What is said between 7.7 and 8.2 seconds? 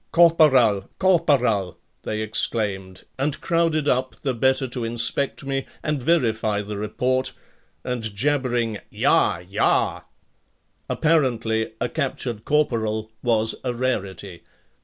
and